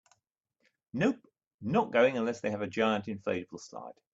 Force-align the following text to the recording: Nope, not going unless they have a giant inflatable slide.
Nope, 0.93 1.27
not 1.61 1.91
going 1.91 2.17
unless 2.17 2.41
they 2.41 2.49
have 2.49 2.63
a 2.63 2.67
giant 2.67 3.05
inflatable 3.05 3.59
slide. 3.59 3.93